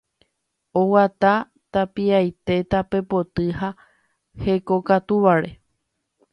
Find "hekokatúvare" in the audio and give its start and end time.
4.45-5.51